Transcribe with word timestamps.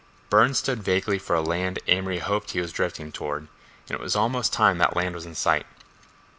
Burne 0.31 0.55
stood 0.55 0.81
vaguely 0.81 1.19
for 1.19 1.35
a 1.35 1.43
land 1.43 1.77
Amory 1.85 2.17
hoped 2.17 2.49
he 2.53 2.59
was 2.59 2.71
drifting 2.73 3.11
toward—and 3.11 3.49
it 3.91 3.99
was 4.01 4.15
almost 4.15 4.51
time 4.51 4.79
that 4.79 4.95
land 4.95 5.13
was 5.13 5.27
in 5.27 5.35
sight. 5.35 5.67